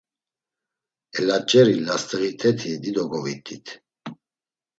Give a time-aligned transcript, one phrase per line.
[1.17, 3.65] Elaç̌eri last̆iğiteti dido govit̆it.